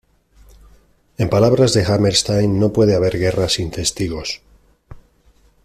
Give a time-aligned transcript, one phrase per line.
[1.19, 4.41] En palabras de Hammerstein: "No puede haber guerra sin testigos.